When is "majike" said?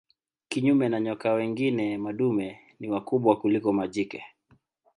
3.73-4.23